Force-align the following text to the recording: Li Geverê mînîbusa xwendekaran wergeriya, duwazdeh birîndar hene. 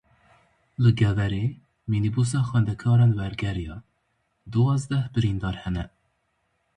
Li 0.83 0.91
Geverê 0.99 1.45
mînîbusa 1.89 2.39
xwendekaran 2.47 3.11
wergeriya, 3.19 3.77
duwazdeh 4.51 5.05
birîndar 5.13 5.55
hene. 5.63 5.85